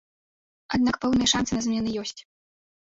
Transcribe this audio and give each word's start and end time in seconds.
Аднак 0.79 0.95
пэўныя 1.05 1.31
шансы 1.35 1.53
на 1.61 1.69
змены 1.69 1.89
ёсць. 2.05 2.19